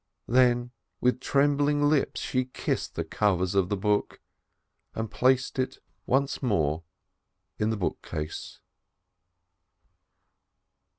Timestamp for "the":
2.95-3.03, 3.69-3.77, 7.69-7.77